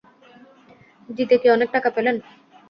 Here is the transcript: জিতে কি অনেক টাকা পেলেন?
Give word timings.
জিতে 1.09 1.35
কি 1.41 1.47
অনেক 1.49 1.69
টাকা 1.75 1.89
পেলেন? 1.95 2.15